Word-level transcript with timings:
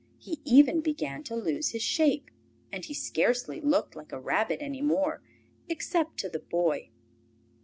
He 0.17 0.41
even 0.43 0.81
began 0.81 1.21
to 1.25 1.35
lose 1.35 1.73
his 1.73 1.83
shape, 1.83 2.31
and 2.71 2.83
he 2.83 2.91
scarcely 2.95 3.61
looked 3.61 3.95
like 3.95 4.11
a 4.11 4.19
rabbit 4.19 4.57
any 4.59 4.81
more, 4.81 5.21
except 5.69 6.17
to 6.21 6.27
the 6.27 6.39
Boy. 6.39 6.89